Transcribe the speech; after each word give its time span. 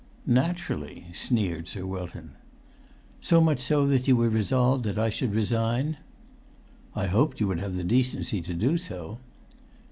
"Naturally," 0.25 1.05
sneered 1.13 1.67
Sir 1.67 1.85
Wilton. 1.85 2.31
"So 3.19 3.39
much 3.39 3.59
so 3.61 3.85
that 3.85 4.07
you 4.07 4.15
were 4.15 4.29
resolved 4.31 4.87
I 4.97 5.09
should 5.11 5.35
resign?" 5.35 5.97
"I 6.95 7.05
hoped 7.05 7.39
you 7.39 7.45
would 7.49 7.59
have 7.59 7.75
the 7.75 7.83
decency 7.83 8.41
to 8.41 8.55
do 8.55 8.79
so." 8.79 9.19